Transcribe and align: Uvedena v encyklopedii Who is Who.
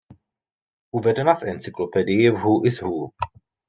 Uvedena 0.91 1.35
v 1.35 1.43
encyklopedii 1.43 2.29
Who 2.31 2.65
is 2.65 2.81
Who. 2.81 3.13